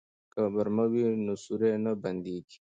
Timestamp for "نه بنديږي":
1.85-2.57